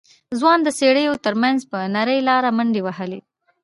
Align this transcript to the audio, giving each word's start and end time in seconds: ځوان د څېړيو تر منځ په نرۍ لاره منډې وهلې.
ځوان 0.39 0.59
د 0.63 0.67
څېړيو 0.77 1.13
تر 1.25 1.33
منځ 1.43 1.59
په 1.71 1.77
نرۍ 1.95 2.19
لاره 2.29 2.49
منډې 2.57 2.81
وهلې. 2.83 3.19